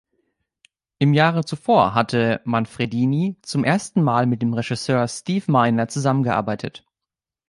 Im 0.97 1.13
Jahre 1.13 1.45
zuvor 1.45 1.93
hatte 1.93 2.41
Manfredini 2.43 3.37
zum 3.43 3.63
ersten 3.63 4.01
Mal 4.01 4.25
mit 4.25 4.41
dem 4.41 4.51
Regisseur 4.55 5.07
Steve 5.07 5.51
Miner 5.51 5.89
zusammengearbeitet. 5.89 6.87